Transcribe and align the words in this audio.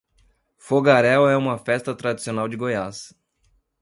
Fogaréu 0.57 1.29
é 1.29 1.37
uma 1.37 1.59
festa 1.59 1.93
tradicional 1.93 2.49
de 2.49 2.57
Goiás 2.57 3.13